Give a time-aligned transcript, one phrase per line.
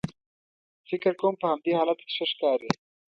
[0.89, 2.69] فکر کوم په همدې حالت کې ښه ښکارې.